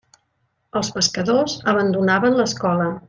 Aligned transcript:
Els 0.79 0.89
pescadors 0.95 1.59
abandonaven 1.75 2.41
l'escola. 2.41 2.91